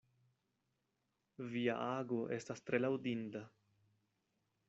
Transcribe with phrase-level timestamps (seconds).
[1.51, 3.45] Via ago estas tre laŭdinda.